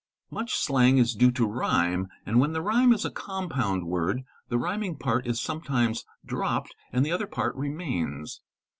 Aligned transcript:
| 0.19 0.21
"Much 0.31 0.55
slang 0.55 0.97
is 0.97 1.13
due 1.13 1.29
to 1.31 1.45
rhyme, 1.45 2.07
and 2.25 2.39
when 2.39 2.53
the 2.53 2.61
rhyme 2.63 2.91
is 2.91 3.05
a 3.05 3.11
con:pound 3.11 3.85
word 3.87 4.23
the 4.49 4.57
rhyming 4.57 4.97
part 4.97 5.27
is 5.27 5.39
sometimes 5.39 6.05
dropped 6.25 6.73
and 6.91 7.05
the 7.05 7.11
other 7.11 7.27
part 7.27 7.55
remains. 7.55 8.41